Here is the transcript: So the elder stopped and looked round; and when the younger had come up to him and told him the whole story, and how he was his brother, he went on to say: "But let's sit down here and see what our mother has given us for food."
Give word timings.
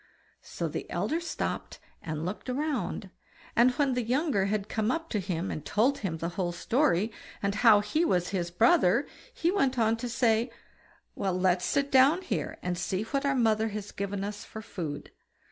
So 0.41 0.67
the 0.67 0.89
elder 0.89 1.19
stopped 1.19 1.77
and 2.01 2.25
looked 2.25 2.49
round; 2.49 3.11
and 3.55 3.69
when 3.73 3.93
the 3.93 4.01
younger 4.01 4.45
had 4.45 4.67
come 4.67 4.89
up 4.89 5.11
to 5.11 5.19
him 5.19 5.51
and 5.51 5.63
told 5.63 5.99
him 5.99 6.17
the 6.17 6.29
whole 6.29 6.53
story, 6.53 7.11
and 7.43 7.53
how 7.53 7.81
he 7.81 8.03
was 8.03 8.29
his 8.29 8.49
brother, 8.49 9.05
he 9.31 9.51
went 9.51 9.77
on 9.77 9.95
to 9.97 10.09
say: 10.09 10.49
"But 11.15 11.33
let's 11.33 11.65
sit 11.65 11.91
down 11.91 12.23
here 12.23 12.57
and 12.63 12.79
see 12.79 13.03
what 13.03 13.27
our 13.27 13.35
mother 13.35 13.67
has 13.67 13.91
given 13.91 14.23
us 14.23 14.43
for 14.43 14.63
food." 14.63 15.11